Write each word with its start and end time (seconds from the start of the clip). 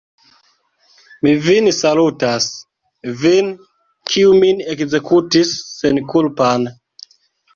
Mi 1.25 1.33
vin 1.47 1.67
salutas, 1.79 2.47
vin, 3.25 3.51
kiu 4.13 4.33
min 4.45 4.63
ekzekutis 4.75 5.51
senkulpan! 5.77 6.69